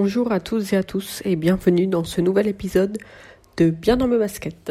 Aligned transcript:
Bonjour 0.00 0.30
à 0.30 0.38
tous 0.38 0.74
et 0.74 0.76
à 0.76 0.84
tous 0.84 1.22
et 1.24 1.34
bienvenue 1.34 1.88
dans 1.88 2.04
ce 2.04 2.20
nouvel 2.20 2.46
épisode 2.46 2.98
de 3.56 3.70
Bien 3.70 3.96
dans 3.96 4.06
mes 4.06 4.16
baskets. 4.16 4.70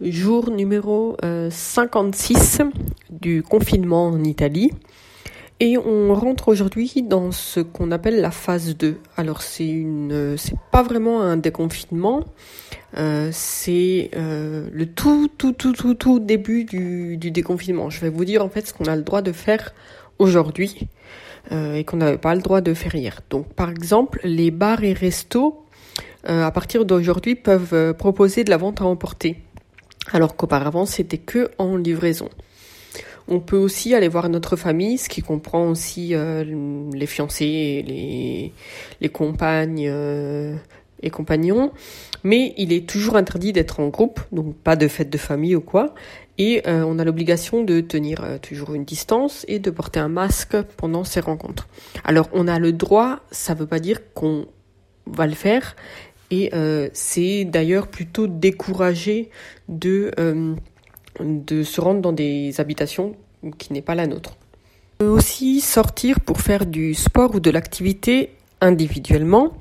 Jour 0.00 0.52
numéro 0.52 1.16
56 1.50 2.60
euh, 2.60 2.64
du 3.10 3.42
confinement 3.42 4.06
en 4.06 4.22
Italie. 4.22 4.70
Et 5.58 5.76
on 5.76 6.14
rentre 6.14 6.46
aujourd'hui 6.46 7.02
dans 7.02 7.32
ce 7.32 7.58
qu'on 7.58 7.90
appelle 7.90 8.20
la 8.20 8.30
phase 8.30 8.76
2. 8.76 8.98
Alors 9.16 9.42
c'est 9.42 9.66
une 9.66 10.36
c'est 10.36 10.54
pas 10.70 10.84
vraiment 10.84 11.22
un 11.22 11.36
déconfinement, 11.36 12.22
euh, 12.98 13.30
c'est 13.32 14.10
euh, 14.14 14.68
le 14.72 14.86
tout 14.86 15.28
tout 15.38 15.54
tout 15.54 15.72
tout 15.72 15.94
tout 15.94 16.20
début 16.20 16.62
du, 16.62 17.16
du 17.16 17.32
déconfinement. 17.32 17.90
Je 17.90 18.00
vais 18.00 18.10
vous 18.10 18.24
dire 18.24 18.44
en 18.44 18.48
fait 18.48 18.68
ce 18.68 18.72
qu'on 18.72 18.84
a 18.84 18.94
le 18.94 19.02
droit 19.02 19.22
de 19.22 19.32
faire 19.32 19.72
aujourd'hui 20.18 20.88
euh, 21.52 21.74
et 21.74 21.84
qu'on 21.84 21.98
n'avait 21.98 22.18
pas 22.18 22.34
le 22.34 22.40
droit 22.40 22.60
de 22.60 22.74
faire 22.74 22.94
hier. 22.94 23.20
Donc 23.30 23.52
par 23.54 23.70
exemple, 23.70 24.20
les 24.24 24.50
bars 24.50 24.82
et 24.82 24.92
restos 24.92 25.62
euh, 26.28 26.44
à 26.44 26.50
partir 26.50 26.84
d'aujourd'hui 26.84 27.34
peuvent 27.36 27.74
euh, 27.74 27.92
proposer 27.92 28.44
de 28.44 28.50
la 28.50 28.56
vente 28.56 28.80
à 28.80 28.84
emporter, 28.84 29.36
alors 30.12 30.36
qu'auparavant 30.36 30.86
c'était 30.86 31.18
que 31.18 31.50
en 31.58 31.76
livraison. 31.76 32.28
On 33.28 33.40
peut 33.40 33.56
aussi 33.56 33.94
aller 33.94 34.06
voir 34.06 34.28
notre 34.28 34.54
famille, 34.54 34.98
ce 34.98 35.08
qui 35.08 35.20
comprend 35.20 35.68
aussi 35.68 36.14
les 36.14 37.06
fiancés, 37.06 37.84
les, 37.84 38.52
les 39.00 39.08
compagnes 39.08 39.90
et 41.02 41.10
compagnons. 41.10 41.72
Mais 42.24 42.54
il 42.56 42.72
est 42.72 42.88
toujours 42.88 43.16
interdit 43.16 43.52
d'être 43.52 43.80
en 43.80 43.88
groupe, 43.88 44.20
donc 44.32 44.56
pas 44.56 44.76
de 44.76 44.88
fête 44.88 45.10
de 45.10 45.18
famille 45.18 45.54
ou 45.54 45.60
quoi. 45.60 45.94
Et 46.38 46.62
euh, 46.66 46.84
on 46.86 46.98
a 46.98 47.04
l'obligation 47.04 47.64
de 47.64 47.80
tenir 47.80 48.22
euh, 48.22 48.38
toujours 48.38 48.74
une 48.74 48.84
distance 48.84 49.44
et 49.48 49.58
de 49.58 49.70
porter 49.70 50.00
un 50.00 50.08
masque 50.08 50.60
pendant 50.76 51.04
ces 51.04 51.20
rencontres. 51.20 51.68
Alors 52.04 52.28
on 52.32 52.48
a 52.48 52.58
le 52.58 52.72
droit, 52.72 53.20
ça 53.30 53.54
veut 53.54 53.66
pas 53.66 53.78
dire 53.78 54.00
qu'on 54.14 54.46
va 55.06 55.26
le 55.26 55.34
faire. 55.34 55.76
Et 56.30 56.50
euh, 56.54 56.88
c'est 56.92 57.44
d'ailleurs 57.44 57.86
plutôt 57.86 58.26
découragé 58.26 59.30
de 59.68 60.10
de 61.20 61.62
se 61.62 61.80
rendre 61.80 62.02
dans 62.02 62.12
des 62.12 62.60
habitations 62.60 63.16
qui 63.56 63.72
n'est 63.72 63.82
pas 63.82 63.94
la 63.94 64.06
nôtre. 64.06 64.36
On 64.98 65.04
peut 65.04 65.10
aussi 65.10 65.60
sortir 65.60 66.20
pour 66.20 66.40
faire 66.40 66.66
du 66.66 66.94
sport 66.94 67.34
ou 67.34 67.40
de 67.40 67.50
l'activité 67.50 68.35
individuellement. 68.60 69.52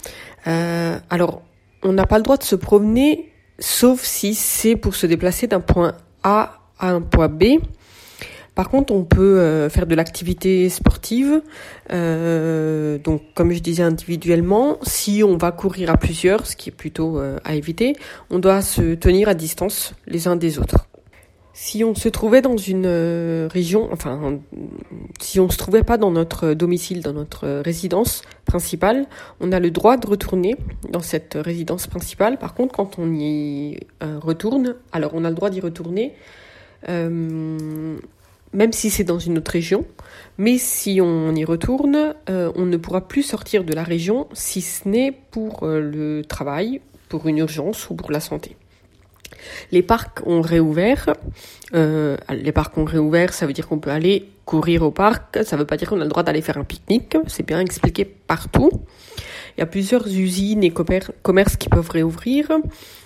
Euh, 0.47 0.97
alors, 1.09 1.41
on 1.83 1.93
n'a 1.93 2.05
pas 2.05 2.17
le 2.17 2.23
droit 2.23 2.37
de 2.37 2.43
se 2.43 2.55
promener 2.55 3.31
sauf 3.59 4.03
si 4.03 4.35
c'est 4.35 4.75
pour 4.75 4.95
se 4.95 5.07
déplacer 5.07 5.47
d'un 5.47 5.61
point 5.61 5.93
A 6.23 6.59
à 6.79 6.89
un 6.89 7.01
point 7.01 7.29
B. 7.29 7.59
Par 8.53 8.69
contre, 8.69 8.93
on 8.93 9.03
peut 9.03 9.39
euh, 9.39 9.69
faire 9.69 9.85
de 9.85 9.95
l'activité 9.95 10.69
sportive, 10.69 11.41
euh, 11.91 12.97
donc 12.97 13.21
comme 13.33 13.51
je 13.51 13.59
disais 13.59 13.83
individuellement, 13.83 14.77
si 14.81 15.23
on 15.25 15.35
va 15.35 15.51
courir 15.51 15.89
à 15.89 15.97
plusieurs, 15.97 16.45
ce 16.45 16.55
qui 16.55 16.69
est 16.69 16.71
plutôt 16.71 17.19
à 17.43 17.55
éviter, 17.55 17.97
on 18.29 18.39
doit 18.39 18.61
se 18.61 18.95
tenir 18.95 19.27
à 19.27 19.33
distance 19.33 19.93
les 20.07 20.29
uns 20.29 20.37
des 20.37 20.57
autres. 20.57 20.87
Si 21.57 21.85
on 21.85 21.95
se 21.95 22.09
trouvait 22.09 22.41
dans 22.41 22.57
une 22.57 22.85
euh, 22.85 23.47
région, 23.49 23.87
enfin, 23.93 24.39
si 25.21 25.39
on 25.39 25.49
se 25.49 25.57
trouvait 25.57 25.83
pas 25.83 25.97
dans 25.97 26.11
notre 26.11 26.53
domicile, 26.53 27.01
dans 27.01 27.13
notre 27.13 27.47
résidence 27.61 28.23
principale, 28.43 29.05
on 29.39 29.53
a 29.53 29.61
le 29.61 29.71
droit 29.71 29.95
de 29.95 30.05
retourner 30.05 30.57
dans 30.91 30.99
cette 30.99 31.37
résidence 31.39 31.87
principale. 31.87 32.37
Par 32.37 32.55
contre, 32.55 32.75
quand 32.75 32.99
on 32.99 33.09
y 33.13 33.79
euh, 34.03 34.19
retourne, 34.19 34.75
alors 34.91 35.11
on 35.13 35.23
a 35.23 35.29
le 35.29 35.35
droit 35.35 35.49
d'y 35.49 35.61
retourner, 35.61 36.11
euh, 36.89 37.95
même 38.51 38.73
si 38.73 38.89
c'est 38.89 39.05
dans 39.05 39.19
une 39.19 39.37
autre 39.37 39.51
région. 39.51 39.85
Mais 40.37 40.57
si 40.57 40.99
on 41.01 41.33
y 41.33 41.45
retourne, 41.45 42.15
euh, 42.29 42.51
on 42.55 42.65
ne 42.65 42.75
pourra 42.75 43.07
plus 43.07 43.23
sortir 43.23 43.63
de 43.63 43.73
la 43.73 43.83
région 43.83 44.27
si 44.33 44.59
ce 44.59 44.89
n'est 44.89 45.13
pour 45.31 45.63
euh, 45.63 45.79
le 45.79 46.25
travail, 46.25 46.81
pour 47.07 47.27
une 47.27 47.37
urgence 47.37 47.89
ou 47.89 47.95
pour 47.95 48.11
la 48.11 48.19
santé. 48.19 48.57
Les 49.71 49.81
parcs 49.81 50.25
ont 50.25 50.41
réouvert. 50.41 51.13
Euh, 51.73 52.17
les 52.29 52.51
parcs 52.51 52.77
ont 52.77 52.85
réouvert, 52.85 53.33
ça 53.33 53.45
veut 53.45 53.53
dire 53.53 53.67
qu'on 53.67 53.79
peut 53.79 53.91
aller 53.91 54.29
courir 54.45 54.83
au 54.83 54.91
parc. 54.91 55.39
Ça 55.43 55.57
veut 55.57 55.65
pas 55.65 55.77
dire 55.77 55.89
qu'on 55.89 55.99
a 56.01 56.03
le 56.03 56.09
droit 56.09 56.23
d'aller 56.23 56.41
faire 56.41 56.57
un 56.57 56.63
pique-nique. 56.63 57.17
C'est 57.27 57.45
bien 57.45 57.59
expliqué 57.59 58.05
partout. 58.05 58.69
Il 59.57 59.61
y 59.61 59.63
a 59.63 59.65
plusieurs 59.65 60.07
usines 60.07 60.63
et 60.63 60.71
commerces 60.71 61.57
qui 61.57 61.69
peuvent 61.69 61.89
réouvrir. 61.89 62.51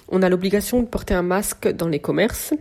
On 0.09 0.21
a 0.21 0.29
l'obligation 0.29 0.81
de 0.81 0.87
porter 0.87 1.13
un 1.13 1.21
masque 1.21 1.67
dans 1.67 1.87
les 1.87 1.99
commerces. 1.99 2.53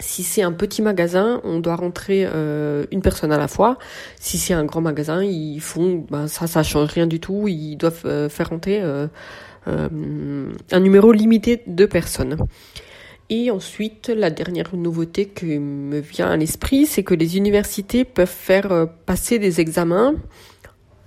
Si 0.00 0.24
c'est 0.24 0.42
un 0.42 0.52
petit 0.52 0.82
magasin, 0.82 1.40
on 1.44 1.60
doit 1.60 1.76
rentrer 1.76 2.26
euh, 2.26 2.84
une 2.90 3.00
personne 3.00 3.32
à 3.32 3.38
la 3.38 3.46
fois. 3.46 3.78
Si 4.18 4.38
c'est 4.38 4.52
un 4.52 4.64
grand 4.64 4.80
magasin, 4.80 5.22
ils 5.22 5.60
font, 5.60 6.04
ben 6.10 6.26
ça, 6.26 6.48
ça 6.48 6.64
change 6.64 6.90
rien 6.90 7.06
du 7.06 7.20
tout. 7.20 7.46
Ils 7.46 7.76
doivent 7.76 8.02
euh, 8.04 8.28
faire 8.28 8.50
rentrer 8.50 8.82
un 9.66 10.80
numéro 10.80 11.12
limité 11.12 11.62
de 11.66 11.86
personnes. 11.86 12.36
Et 13.30 13.50
ensuite, 13.50 14.08
la 14.08 14.30
dernière 14.30 14.76
nouveauté 14.76 15.26
qui 15.26 15.58
me 15.58 16.00
vient 16.00 16.30
à 16.30 16.36
l'esprit, 16.36 16.84
c'est 16.86 17.02
que 17.02 17.14
les 17.14 17.38
universités 17.38 18.04
peuvent 18.04 18.28
faire 18.28 18.70
euh, 18.70 18.86
passer 19.06 19.38
des 19.38 19.60
examens 19.60 20.14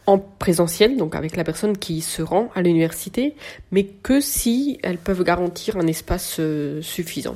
en 0.08 0.18
présentiel, 0.18 0.98
donc 0.98 1.16
avec 1.16 1.36
la 1.36 1.44
personne 1.44 1.78
qui 1.78 2.02
se 2.02 2.22
rend 2.22 2.50
à 2.56 2.62
l'université, 2.62 3.36
mais 3.72 3.84
que 3.84 4.20
si 4.20 4.80
elles 4.82 4.98
peuvent 4.98 5.24
garantir 5.24 5.78
un 5.78 5.86
espace 5.86 6.38
euh, 6.40 6.82
suffisant. 6.82 7.36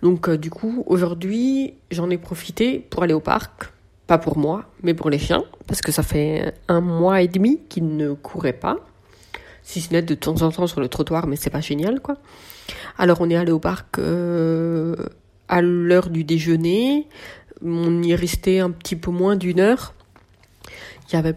Donc 0.00 0.28
euh, 0.28 0.38
du 0.38 0.48
coup, 0.48 0.84
aujourd'hui, 0.86 1.74
j'en 1.90 2.08
ai 2.08 2.16
profité 2.16 2.78
pour 2.78 3.02
aller 3.02 3.14
au 3.14 3.20
parc, 3.20 3.72
pas 4.06 4.16
pour 4.16 4.38
moi, 4.38 4.64
mais 4.82 4.94
pour 4.94 5.10
les 5.10 5.18
chiens, 5.18 5.44
parce 5.66 5.82
que 5.82 5.92
ça 5.92 6.02
fait 6.02 6.54
un 6.68 6.80
mois 6.80 7.20
et 7.20 7.28
demi 7.28 7.60
qu'ils 7.68 7.96
ne 7.96 8.14
couraient 8.14 8.54
pas, 8.54 8.78
si 9.70 9.80
ce 9.80 9.92
n'est 9.92 10.02
de 10.02 10.14
temps 10.14 10.42
en 10.42 10.50
temps 10.50 10.66
sur 10.66 10.80
le 10.80 10.88
trottoir, 10.88 11.26
mais 11.28 11.36
c'est 11.36 11.50
pas 11.50 11.60
génial, 11.60 12.00
quoi. 12.00 12.16
Alors 12.98 13.20
on 13.20 13.30
est 13.30 13.36
allé 13.36 13.52
au 13.52 13.60
parc 13.60 13.98
euh, 13.98 14.96
à 15.48 15.62
l'heure 15.62 16.10
du 16.10 16.24
déjeuner. 16.24 17.06
On 17.64 18.02
y 18.02 18.12
est 18.12 18.16
resté 18.16 18.60
un 18.60 18.70
petit 18.70 18.96
peu 18.96 19.10
moins 19.10 19.36
d'une 19.36 19.60
heure. 19.60 19.94
Il 21.08 21.14
y 21.14 21.16
avait 21.16 21.36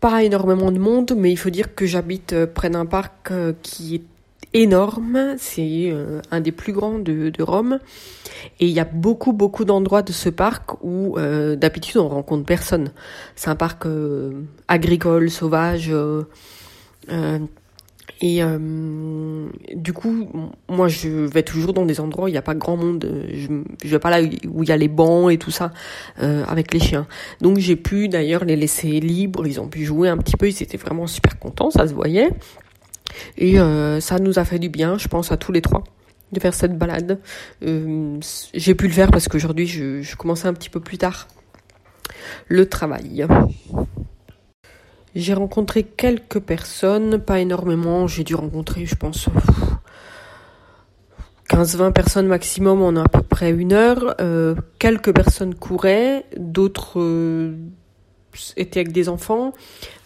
pas 0.00 0.24
énormément 0.24 0.72
de 0.72 0.78
monde, 0.78 1.12
mais 1.16 1.30
il 1.30 1.36
faut 1.36 1.50
dire 1.50 1.74
que 1.74 1.86
j'habite 1.86 2.32
euh, 2.32 2.46
près 2.46 2.70
d'un 2.70 2.86
parc 2.86 3.30
euh, 3.30 3.52
qui 3.62 3.94
est 3.94 4.02
énorme. 4.54 5.34
C'est 5.38 5.90
euh, 5.90 6.20
un 6.30 6.40
des 6.40 6.52
plus 6.52 6.72
grands 6.72 6.98
de, 6.98 7.32
Rome. 7.42 7.78
Et 8.60 8.66
il 8.66 8.72
y 8.72 8.80
a 8.80 8.84
beaucoup, 8.84 9.32
beaucoup 9.32 9.64
d'endroits 9.64 10.02
de 10.02 10.12
ce 10.12 10.28
parc 10.28 10.82
où 10.82 11.16
euh, 11.18 11.56
d'habitude 11.56 11.98
on 11.98 12.08
rencontre 12.08 12.44
personne. 12.44 12.92
C'est 13.36 13.50
un 13.50 13.56
parc 13.56 13.86
euh, 13.86 14.42
agricole, 14.68 15.30
sauvage. 15.30 15.92
Et 18.22 18.42
euh, 18.42 19.48
du 19.74 19.92
coup, 19.92 20.28
moi, 20.68 20.86
je 20.86 21.08
vais 21.08 21.42
toujours 21.42 21.72
dans 21.72 21.84
des 21.84 21.98
endroits 21.98 22.26
où 22.26 22.28
il 22.28 22.32
n'y 22.32 22.38
a 22.38 22.42
pas 22.42 22.54
grand 22.54 22.76
monde. 22.76 23.26
Je, 23.32 23.48
je 23.84 23.88
vais 23.88 23.98
pas 23.98 24.10
là 24.10 24.26
où 24.48 24.62
il 24.62 24.68
y 24.68 24.72
a 24.72 24.76
les 24.76 24.88
bancs 24.88 25.30
et 25.32 25.38
tout 25.38 25.50
ça 25.50 25.72
euh, 26.22 26.44
avec 26.46 26.72
les 26.72 26.78
chiens. 26.78 27.08
Donc, 27.40 27.58
j'ai 27.58 27.74
pu 27.74 28.08
d'ailleurs 28.08 28.44
les 28.44 28.54
laisser 28.54 29.00
libres. 29.00 29.44
Ils 29.44 29.60
ont 29.60 29.66
pu 29.66 29.84
jouer 29.84 30.08
un 30.08 30.16
petit 30.18 30.36
peu. 30.36 30.48
Ils 30.48 30.62
étaient 30.62 30.76
vraiment 30.76 31.08
super 31.08 31.38
contents, 31.40 31.70
ça 31.70 31.88
se 31.88 31.94
voyait. 31.94 32.30
Et 33.38 33.58
euh, 33.58 33.98
ça 34.00 34.20
nous 34.20 34.38
a 34.38 34.44
fait 34.44 34.60
du 34.60 34.68
bien, 34.68 34.98
je 34.98 35.08
pense, 35.08 35.32
à 35.32 35.36
tous 35.36 35.50
les 35.50 35.60
trois 35.60 35.82
de 36.30 36.38
faire 36.38 36.54
cette 36.54 36.78
balade. 36.78 37.18
Euh, 37.64 38.18
j'ai 38.54 38.74
pu 38.76 38.86
le 38.86 38.92
faire 38.92 39.10
parce 39.10 39.26
qu'aujourd'hui, 39.26 39.66
je 39.66 40.16
commençais 40.16 40.46
un 40.46 40.54
petit 40.54 40.70
peu 40.70 40.80
plus 40.80 40.96
tard 40.96 41.26
le 42.48 42.66
travail. 42.66 43.26
J'ai 45.14 45.34
rencontré 45.34 45.82
quelques 45.82 46.40
personnes, 46.40 47.18
pas 47.18 47.40
énormément. 47.40 48.06
J'ai 48.06 48.24
dû 48.24 48.34
rencontrer, 48.34 48.86
je 48.86 48.94
pense, 48.94 49.28
15-20 51.50 51.92
personnes 51.92 52.26
maximum 52.28 52.82
en 52.82 52.96
à 52.98 53.08
peu 53.08 53.20
près 53.20 53.50
une 53.50 53.74
heure. 53.74 54.14
Euh, 54.20 54.54
quelques 54.78 55.14
personnes 55.14 55.54
couraient, 55.54 56.24
d'autres 56.38 56.98
euh, 56.98 57.54
étaient 58.56 58.80
avec 58.80 58.92
des 58.92 59.10
enfants. 59.10 59.52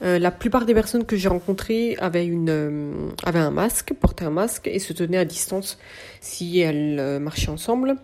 Euh, 0.03 0.19
la 0.19 0.33
plupart 0.33 0.67
des 0.67 0.75
personnes 0.75 1.05
que 1.05 1.17
j'ai 1.17 1.29
rencontrées 1.29 1.97
avaient, 2.01 2.27
une, 2.27 2.51
euh, 2.51 2.93
avaient 3.25 3.39
un 3.39 3.53
masque, 3.53 3.95
portaient 3.95 4.25
un 4.25 4.31
masque 4.31 4.67
et 4.67 4.81
se 4.81 4.93
tenaient 4.93 5.19
à 5.19 5.25
distance 5.25 5.79
si 6.21 6.59
elles 6.59 7.21
marchaient 7.21 7.51
ensemble. 7.51 7.95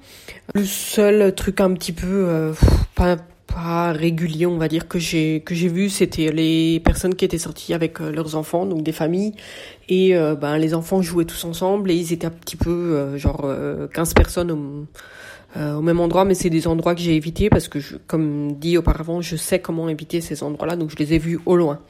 Le 0.55 0.65
seul 0.65 1.35
truc 1.35 1.61
un 1.61 1.75
petit 1.75 1.93
peu 1.93 2.53
pas 2.95 3.17
pas 3.55 3.93
régulier, 3.93 4.47
on 4.47 4.57
va 4.57 4.69
dire 4.69 4.89
que 4.89 4.99
j'ai 4.99 5.41
que 5.41 5.55
j'ai 5.55 5.69
vu, 5.69 5.89
c'était 5.89 6.33
les 6.33 6.81
personnes 6.81 7.15
qui 7.15 7.25
étaient 7.25 7.39
sorties 7.39 7.75
avec 7.75 8.01
euh, 8.01 8.11
leurs 8.11 8.37
enfants, 8.37 8.67
donc 8.67 8.83
des 8.83 8.93
familles, 8.93 9.35
et 9.89 10.17
euh, 10.17 10.35
ben 10.35 10.57
les 10.59 10.75
enfants 10.75 11.03
jouaient 11.03 11.25
tous 11.25 11.45
ensemble 11.45 11.91
et 11.91 11.95
ils 11.95 12.13
étaient 12.13 12.27
un 12.27 12.31
petit 12.31 12.57
peu 12.57 12.71
euh, 12.71 13.19
genre 13.19 13.47
15 13.93 14.15
personnes 14.15 14.51
au, 14.51 14.87
au 15.57 15.83
même 15.83 16.01
endroit, 16.01 16.25
mais 16.25 16.35
c'est 16.35 16.51
des 16.51 16.67
endroits 16.67 16.95
que 16.95 17.01
j'ai 17.01 17.15
évités 17.15 17.51
parce 17.51 17.69
que, 17.69 17.81
je, 17.81 17.97
comme 18.07 18.55
dit 18.55 18.79
auparavant, 18.79 19.21
je 19.21 19.37
sais 19.37 19.59
comment 19.59 19.89
éviter 19.89 20.21
ces 20.21 20.43
endroits-là, 20.43 20.77
donc 20.77 20.91
je 20.91 20.97
les 20.97 21.15
ai 21.15 21.19
vus 21.19 21.41
au 21.47 21.57
loin. 21.57 21.81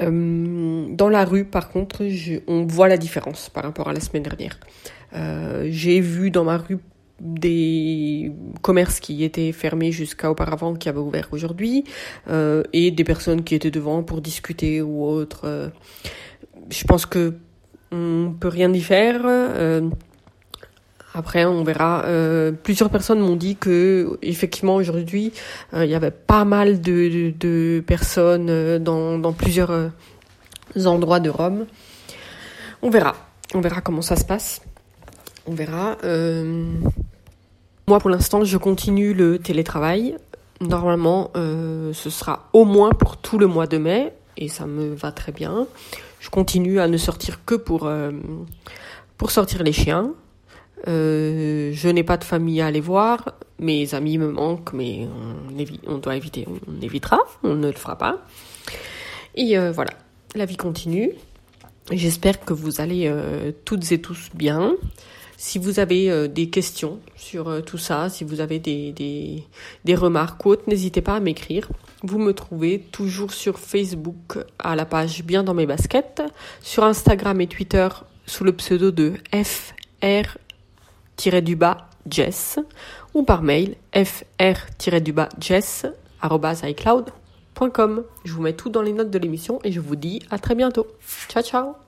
dans 0.00 1.08
la 1.08 1.24
rue, 1.24 1.44
par 1.44 1.68
contre, 1.70 2.06
je, 2.08 2.40
on 2.48 2.66
voit 2.66 2.88
la 2.88 2.96
différence 2.96 3.48
par 3.48 3.62
rapport 3.64 3.88
à 3.88 3.92
la 3.92 4.00
semaine 4.00 4.24
dernière. 4.24 4.58
j'ai 5.70 6.00
vu 6.00 6.30
dans 6.30 6.44
ma 6.44 6.58
rue 6.58 6.78
des 7.20 8.32
commerces 8.62 9.00
qui 9.00 9.24
étaient 9.24 9.52
fermés 9.52 9.92
jusqu'à 9.92 10.30
auparavant 10.30 10.74
qui 10.74 10.88
avaient 10.88 10.98
ouvert 10.98 11.28
aujourd'hui 11.32 11.84
euh, 12.28 12.62
et 12.72 12.90
des 12.90 13.04
personnes 13.04 13.42
qui 13.42 13.54
étaient 13.54 13.70
devant 13.70 14.02
pour 14.02 14.20
discuter 14.20 14.82
ou 14.82 15.04
autre. 15.04 15.42
Euh, 15.44 15.68
je 16.70 16.84
pense 16.84 17.06
que 17.06 17.34
on 17.92 18.34
peut 18.38 18.48
rien 18.48 18.72
y 18.72 18.80
faire. 18.80 19.22
Euh, 19.24 19.88
après, 21.14 21.46
on 21.46 21.64
verra. 21.64 22.04
Plusieurs 22.62 22.90
personnes 22.90 23.20
m'ont 23.20 23.36
dit 23.36 23.56
que 23.56 24.18
effectivement 24.20 24.74
aujourd'hui, 24.74 25.32
il 25.72 25.86
y 25.86 25.94
avait 25.94 26.10
pas 26.10 26.44
mal 26.44 26.82
de, 26.82 27.32
de, 27.40 27.82
personnes 27.86 28.76
dans, 28.78 29.18
dans 29.18 29.32
plusieurs 29.32 29.92
endroits 30.84 31.20
de 31.20 31.30
Rome. 31.30 31.64
On 32.82 32.90
verra. 32.90 33.16
On 33.54 33.62
verra 33.62 33.80
comment 33.80 34.02
ça 34.02 34.16
se 34.16 34.26
passe. 34.26 34.60
On 35.46 35.54
verra. 35.54 35.96
Moi, 37.88 38.00
pour 38.00 38.10
l'instant, 38.10 38.44
je 38.44 38.58
continue 38.58 39.14
le 39.14 39.38
télétravail. 39.38 40.16
Normalement, 40.60 41.30
euh, 41.36 41.92
ce 41.92 42.10
sera 42.10 42.48
au 42.52 42.64
moins 42.64 42.90
pour 42.90 43.16
tout 43.16 43.38
le 43.38 43.46
mois 43.46 43.68
de 43.68 43.78
mai, 43.78 44.12
et 44.36 44.48
ça 44.48 44.66
me 44.66 44.92
va 44.92 45.12
très 45.12 45.30
bien. 45.30 45.68
Je 46.18 46.28
continue 46.28 46.80
à 46.80 46.88
ne 46.88 46.96
sortir 46.96 47.44
que 47.44 47.54
pour, 47.54 47.86
euh, 47.86 48.10
pour 49.18 49.30
sortir 49.30 49.62
les 49.62 49.72
chiens. 49.72 50.12
Euh, 50.88 51.70
je 51.72 51.88
n'ai 51.88 52.02
pas 52.02 52.16
de 52.16 52.24
famille 52.24 52.60
à 52.60 52.66
aller 52.66 52.80
voir. 52.80 53.34
Mes 53.60 53.94
amis 53.94 54.18
me 54.18 54.32
manquent, 54.32 54.72
mais 54.72 55.06
on, 55.06 55.94
on 55.94 55.98
doit 55.98 56.16
éviter. 56.16 56.46
On 56.48 56.82
évitera, 56.82 57.20
on 57.44 57.54
ne 57.54 57.68
le 57.68 57.76
fera 57.76 57.96
pas. 57.96 58.18
Et 59.36 59.56
voilà, 59.70 59.92
la 60.34 60.44
vie 60.44 60.56
continue. 60.56 61.12
J'espère 61.92 62.40
que 62.40 62.52
vous 62.52 62.80
allez 62.80 63.12
toutes 63.64 63.92
et 63.92 64.00
tous 64.00 64.30
bien. 64.34 64.74
Si 65.36 65.58
vous 65.58 65.80
avez 65.80 66.10
euh, 66.10 66.28
des 66.28 66.48
questions 66.48 67.00
sur 67.14 67.48
euh, 67.48 67.60
tout 67.60 67.78
ça, 67.78 68.08
si 68.08 68.24
vous 68.24 68.40
avez 68.40 68.58
des, 68.58 68.92
des, 68.92 69.44
des 69.84 69.94
remarques 69.94 70.44
ou 70.46 70.50
autres, 70.50 70.64
n'hésitez 70.66 71.02
pas 71.02 71.16
à 71.16 71.20
m'écrire. 71.20 71.68
Vous 72.02 72.18
me 72.18 72.32
trouvez 72.32 72.80
toujours 72.92 73.32
sur 73.32 73.58
Facebook 73.58 74.38
à 74.58 74.76
la 74.76 74.86
page 74.86 75.22
Bien 75.24 75.42
dans 75.42 75.54
mes 75.54 75.66
baskets, 75.66 76.22
sur 76.62 76.84
Instagram 76.84 77.40
et 77.40 77.46
Twitter 77.46 77.88
sous 78.26 78.44
le 78.44 78.52
pseudo 78.52 78.90
de 78.90 79.14
fr-du-bas 81.22 81.88
Jess 82.08 82.58
ou 83.14 83.22
par 83.22 83.42
mail 83.42 83.76
fr-du-bas 83.92 85.28
Jess 85.40 85.86
icloud.com. 86.22 88.04
Je 88.24 88.32
vous 88.32 88.42
mets 88.42 88.54
tout 88.54 88.68
dans 88.68 88.82
les 88.82 88.92
notes 88.92 89.10
de 89.10 89.18
l'émission 89.18 89.58
et 89.64 89.72
je 89.72 89.80
vous 89.80 89.96
dis 89.96 90.22
à 90.30 90.38
très 90.38 90.54
bientôt. 90.54 90.86
Ciao 91.28 91.42
ciao 91.42 91.85